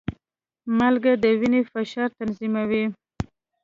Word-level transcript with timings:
مالګه 0.77 1.13
د 1.23 1.25
وینې 1.39 1.61
فشار 1.71 2.09
تنظیموي. 2.19 2.85